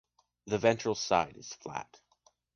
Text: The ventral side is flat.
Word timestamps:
The 0.47 0.57
ventral 0.57 0.95
side 0.95 1.37
is 1.37 1.53
flat. 1.53 1.99